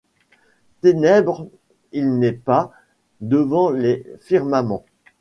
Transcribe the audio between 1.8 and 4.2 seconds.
il n’est pas, devant les